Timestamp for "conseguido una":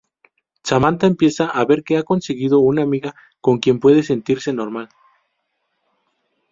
2.01-2.81